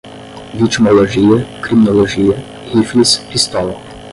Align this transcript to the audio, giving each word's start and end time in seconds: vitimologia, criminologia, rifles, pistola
vitimologia, 0.57 1.45
criminologia, 1.61 2.35
rifles, 2.73 3.19
pistola 3.29 3.75